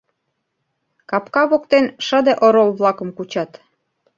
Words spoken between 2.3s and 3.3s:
орол-влакым